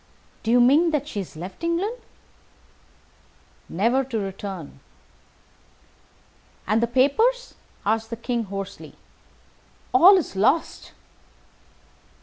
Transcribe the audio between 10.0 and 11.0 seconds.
is lost."